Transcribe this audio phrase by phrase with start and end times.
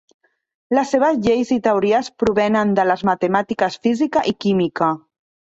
[0.77, 4.91] Les seves lleis i teories provenen de les matemàtiques, física i química.